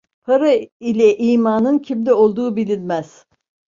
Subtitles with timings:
[0.23, 3.25] Para ile imanın kimde olduğu bilinmez.